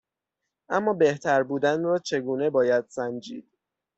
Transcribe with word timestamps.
اما 0.69 0.93
بهتر 0.93 1.43
بودن 1.43 1.83
را 1.83 1.97
چگونه 1.99 2.49
باید 2.49 2.85
سنجید؟ 2.89 3.47